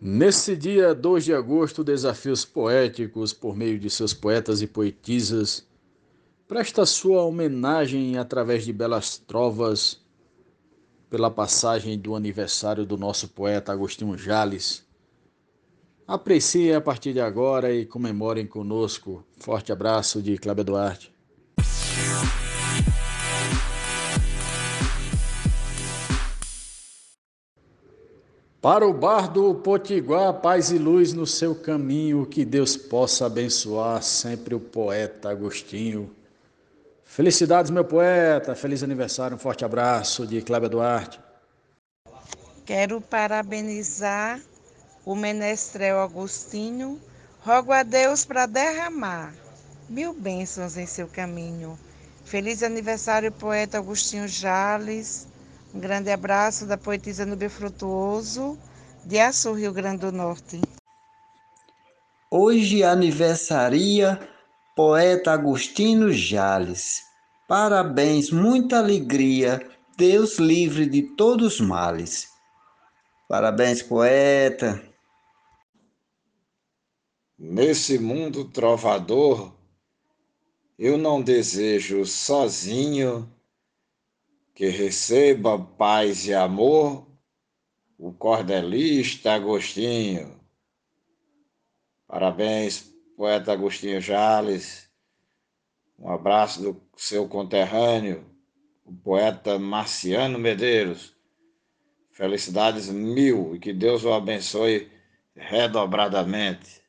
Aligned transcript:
Nesse 0.00 0.56
dia 0.56 0.94
2 0.94 1.24
de 1.24 1.34
agosto, 1.34 1.82
Desafios 1.82 2.44
Poéticos, 2.44 3.32
por 3.32 3.56
meio 3.56 3.80
de 3.80 3.90
seus 3.90 4.14
poetas 4.14 4.62
e 4.62 4.66
poetisas, 4.68 5.66
presta 6.46 6.86
sua 6.86 7.24
homenagem 7.24 8.16
através 8.16 8.64
de 8.64 8.72
belas 8.72 9.18
trovas 9.18 10.00
pela 11.10 11.28
passagem 11.28 11.98
do 11.98 12.14
aniversário 12.14 12.86
do 12.86 12.96
nosso 12.96 13.26
poeta 13.26 13.72
Agostinho 13.72 14.16
Jales. 14.16 14.86
Apreciem 16.06 16.76
a 16.76 16.80
partir 16.80 17.12
de 17.12 17.20
agora 17.20 17.74
e 17.74 17.84
comemorem 17.84 18.46
conosco. 18.46 19.24
Forte 19.36 19.72
abraço 19.72 20.22
de 20.22 20.38
Cláudio 20.38 20.62
Duarte. 20.62 21.17
Para 28.60 28.84
o 28.84 28.92
bardo 28.92 29.54
Potiguar, 29.54 30.34
paz 30.34 30.72
e 30.72 30.78
luz 30.78 31.12
no 31.12 31.24
seu 31.24 31.54
caminho, 31.54 32.26
que 32.26 32.44
Deus 32.44 32.76
possa 32.76 33.26
abençoar 33.26 34.02
sempre 34.02 34.52
o 34.52 34.58
poeta 34.58 35.30
Agostinho. 35.30 36.12
Felicidades, 37.04 37.70
meu 37.70 37.84
poeta, 37.84 38.56
feliz 38.56 38.82
aniversário, 38.82 39.36
um 39.36 39.38
forte 39.38 39.64
abraço 39.64 40.26
de 40.26 40.42
Cléber 40.42 40.68
Duarte. 40.68 41.20
Quero 42.66 43.00
parabenizar 43.00 44.40
o 45.04 45.14
menestrel 45.14 46.00
Agostinho, 46.00 47.00
rogo 47.40 47.70
a 47.70 47.84
Deus 47.84 48.24
para 48.24 48.46
derramar 48.46 49.32
mil 49.88 50.12
bênçãos 50.12 50.76
em 50.76 50.84
seu 50.84 51.06
caminho. 51.06 51.78
Feliz 52.24 52.64
aniversário, 52.64 53.30
poeta 53.30 53.78
Agostinho 53.78 54.26
Jales 54.26 55.28
um 55.74 55.80
grande 55.80 56.10
abraço 56.10 56.66
da 56.66 56.76
poetisa 56.76 57.26
Nubia 57.26 57.50
Frutuoso, 57.50 58.58
de 59.04 59.18
Açu, 59.18 59.52
Rio 59.52 59.72
Grande 59.72 60.00
do 60.00 60.12
Norte. 60.12 60.60
Hoje 62.30 62.82
aniversaria 62.82 64.18
poeta 64.74 65.32
Agostinho 65.32 66.12
Jales. 66.12 67.02
Parabéns, 67.48 68.30
muita 68.30 68.78
alegria, 68.78 69.66
Deus 69.96 70.38
livre 70.38 70.86
de 70.86 71.02
todos 71.16 71.54
os 71.54 71.60
males. 71.60 72.28
Parabéns, 73.28 73.82
poeta. 73.82 74.82
Nesse 77.38 77.98
mundo 77.98 78.44
trovador, 78.44 79.54
eu 80.78 80.98
não 80.98 81.22
desejo 81.22 82.04
sozinho 82.04 83.30
que 84.58 84.70
receba 84.70 85.56
paz 85.56 86.26
e 86.26 86.34
amor 86.34 87.06
o 87.96 88.12
cordelista 88.12 89.34
Agostinho. 89.34 90.40
Parabéns, 92.08 92.92
poeta 93.16 93.52
Agostinho 93.52 94.00
Jales. 94.00 94.90
Um 95.96 96.10
abraço 96.10 96.60
do 96.60 96.82
seu 96.96 97.28
conterrâneo, 97.28 98.28
o 98.84 98.92
poeta 98.92 99.60
Marciano 99.60 100.40
Medeiros. 100.40 101.14
Felicidades 102.10 102.88
mil 102.88 103.54
e 103.54 103.60
que 103.60 103.72
Deus 103.72 104.02
o 104.02 104.12
abençoe 104.12 104.90
redobradamente. 105.36 106.82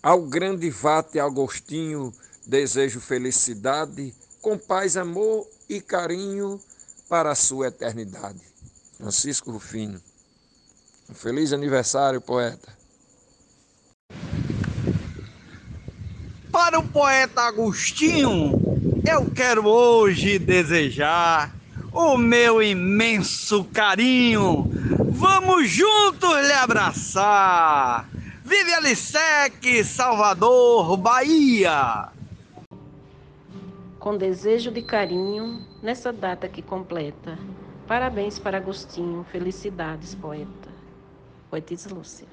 Ao 0.00 0.24
grande 0.28 0.70
Vate 0.70 1.18
Agostinho, 1.18 2.12
desejo 2.46 3.00
felicidade 3.00 4.14
com 4.40 4.56
paz, 4.56 4.96
amor 4.96 5.46
e 5.68 5.80
carinho 5.80 6.60
para 7.08 7.32
a 7.32 7.34
sua 7.34 7.68
eternidade. 7.68 8.40
Francisco 8.96 9.50
Rufino. 9.50 10.00
Um 11.08 11.14
feliz 11.14 11.52
aniversário, 11.52 12.20
poeta. 12.20 12.68
Para 16.50 16.78
o 16.78 16.88
poeta 16.88 17.42
Agostinho, 17.42 18.52
eu 19.08 19.30
quero 19.30 19.66
hoje 19.66 20.38
desejar 20.38 21.54
o 21.92 22.16
meu 22.16 22.62
imenso 22.62 23.64
carinho. 23.64 24.70
Vamos 25.10 25.70
juntos 25.70 26.46
lhe 26.46 26.52
abraçar. 26.52 28.08
Vive 28.44 28.74
Alissec, 28.74 29.84
Salvador, 29.84 30.96
Bahia 30.96 32.10
com 34.00 34.16
desejo 34.16 34.70
de 34.70 34.80
carinho 34.80 35.60
nessa 35.82 36.10
data 36.10 36.48
que 36.48 36.62
completa. 36.62 37.38
Parabéns 37.86 38.38
para 38.38 38.56
Agostinho, 38.56 39.24
felicidades, 39.30 40.14
poeta. 40.14 40.70
Poetisa 41.50 41.92
Lúcia. 41.94 42.26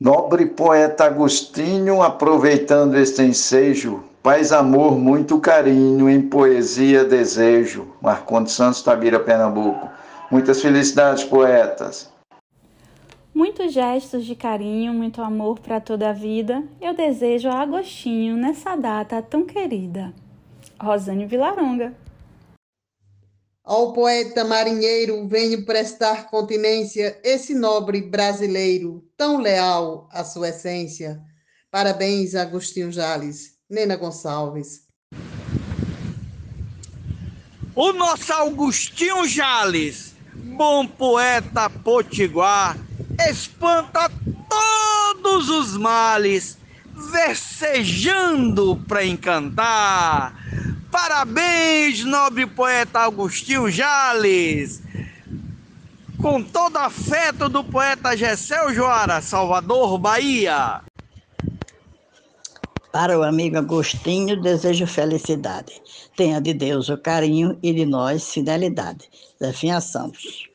Nobre 0.00 0.46
poeta 0.46 1.04
Agostinho, 1.04 2.02
aproveitando 2.02 2.96
este 2.96 3.22
ensejo, 3.22 4.02
paz, 4.22 4.52
amor, 4.52 4.98
muito 4.98 5.38
carinho, 5.38 6.08
em 6.08 6.22
poesia, 6.22 7.04
desejo. 7.04 7.94
Marcondes 8.00 8.52
Santos, 8.52 8.82
Tabira, 8.82 9.20
Pernambuco. 9.20 9.88
Muitas 10.30 10.62
felicidades, 10.62 11.24
poetas. 11.24 12.10
Muitos 13.36 13.74
gestos 13.74 14.24
de 14.24 14.34
carinho, 14.34 14.94
muito 14.94 15.20
amor 15.20 15.60
para 15.60 15.78
toda 15.78 16.08
a 16.08 16.12
vida, 16.14 16.64
eu 16.80 16.94
desejo 16.94 17.50
a 17.50 17.60
Agostinho 17.60 18.34
nessa 18.34 18.74
data 18.74 19.20
tão 19.20 19.44
querida. 19.44 20.14
Rosane 20.80 21.26
Vilaronga. 21.26 21.94
Ao 23.62 23.92
poeta 23.92 24.42
marinheiro 24.42 25.28
venho 25.28 25.66
prestar 25.66 26.30
continência 26.30 27.20
esse 27.22 27.54
nobre 27.54 28.00
brasileiro, 28.00 29.04
tão 29.18 29.36
leal 29.38 30.08
à 30.10 30.24
sua 30.24 30.48
essência. 30.48 31.20
Parabéns, 31.70 32.34
Agostinho 32.34 32.90
Jales. 32.90 33.58
Nena 33.68 33.96
Gonçalves. 33.96 34.86
O 37.74 37.92
nosso 37.92 38.32
Augustinho 38.32 39.28
Jales, 39.28 40.14
bom 40.56 40.86
poeta 40.86 41.68
potiguar, 41.68 42.85
espanta 43.18 44.10
todos 44.48 45.48
os 45.48 45.76
males, 45.76 46.58
versejando 47.12 48.76
para 48.88 49.04
encantar. 49.04 50.34
Parabéns, 50.90 52.04
nobre 52.04 52.46
poeta 52.46 53.00
Agostinho 53.00 53.70
Jales. 53.70 54.82
Com 56.20 56.42
todo 56.42 56.78
afeto 56.78 57.48
do 57.48 57.62
poeta 57.62 58.16
Gessel 58.16 58.72
Joara, 58.72 59.20
Salvador, 59.20 59.98
Bahia. 59.98 60.80
Para 62.90 63.18
o 63.18 63.22
amigo 63.22 63.58
Agostinho, 63.58 64.40
desejo 64.40 64.86
felicidade. 64.86 65.82
Tenha 66.16 66.40
de 66.40 66.54
Deus 66.54 66.88
o 66.88 66.96
carinho 66.96 67.58
e 67.62 67.74
de 67.74 67.84
nós 67.84 68.32
fidelidade. 68.32 69.10
Zefinha 69.38 69.82
Santos. 69.82 70.48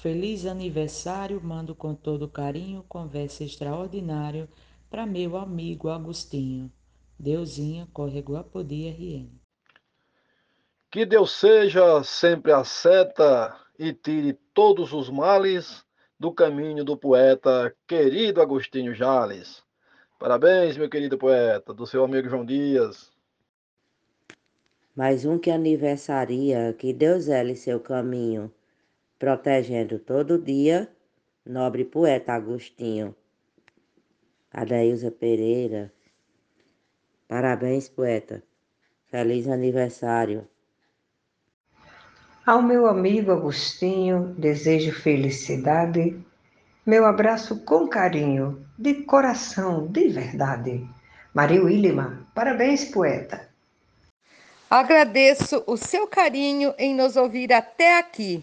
Feliz 0.00 0.46
aniversário, 0.46 1.38
mando 1.44 1.74
com 1.74 1.94
todo 1.94 2.26
carinho, 2.26 2.82
conversa 2.88 3.44
extraordinário 3.44 4.48
para 4.88 5.04
meu 5.04 5.36
amigo 5.36 5.90
Agostinho. 5.90 6.72
Deusinha, 7.18 7.86
Córrego 7.92 8.34
Apodi 8.34 8.88
RN. 8.88 9.28
Que 10.90 11.04
Deus 11.04 11.32
seja 11.32 12.02
sempre 12.02 12.50
a 12.50 12.64
seta 12.64 13.54
e 13.78 13.92
tire 13.92 14.38
todos 14.54 14.94
os 14.94 15.10
males 15.10 15.84
do 16.18 16.32
caminho 16.32 16.82
do 16.82 16.96
poeta 16.96 17.76
querido 17.86 18.40
Agostinho 18.40 18.94
Jales. 18.94 19.62
Parabéns, 20.18 20.78
meu 20.78 20.88
querido 20.88 21.18
poeta, 21.18 21.74
do 21.74 21.86
seu 21.86 22.02
amigo 22.02 22.26
João 22.26 22.46
Dias. 22.46 23.12
Mais 24.96 25.26
um 25.26 25.38
que 25.38 25.50
aniversaria, 25.50 26.74
que 26.78 26.90
Deus 26.90 27.28
ele 27.28 27.54
seu 27.54 27.78
caminho 27.78 28.50
protegendo 29.20 29.98
todo 29.98 30.38
dia, 30.38 30.90
nobre 31.44 31.84
poeta 31.84 32.32
Agostinho. 32.32 33.14
Adailza 34.50 35.10
Pereira. 35.10 35.92
Parabéns, 37.28 37.86
poeta. 37.86 38.42
Feliz 39.10 39.46
aniversário. 39.46 40.48
Ao 42.46 42.62
meu 42.62 42.86
amigo 42.86 43.30
Agostinho, 43.30 44.34
desejo 44.38 44.90
felicidade. 44.90 46.18
Meu 46.86 47.04
abraço 47.04 47.62
com 47.64 47.86
carinho, 47.86 48.66
de 48.78 49.04
coração, 49.04 49.86
de 49.86 50.08
verdade. 50.08 50.88
Maria 51.34 51.62
Willima, 51.62 52.26
parabéns, 52.34 52.86
poeta. 52.86 53.50
Agradeço 54.70 55.62
o 55.66 55.76
seu 55.76 56.06
carinho 56.06 56.72
em 56.78 56.94
nos 56.94 57.16
ouvir 57.16 57.52
até 57.52 57.98
aqui. 57.98 58.42